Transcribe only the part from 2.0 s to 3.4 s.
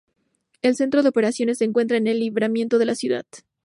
el libramiento de la ciudad.